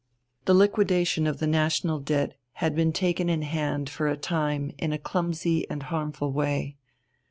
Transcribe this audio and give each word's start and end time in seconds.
The 0.45 0.55
liquidation 0.55 1.27
of 1.27 1.37
the 1.37 1.45
national 1.45 1.99
debt 1.99 2.35
had 2.53 2.75
been 2.75 2.91
taken 2.91 3.29
in 3.29 3.43
hand 3.43 3.87
for 3.87 4.07
a 4.07 4.17
time 4.17 4.71
in 4.79 4.91
a 4.91 4.97
clumsy 4.97 5.69
and 5.69 5.83
harmful 5.83 6.31
way. 6.31 6.77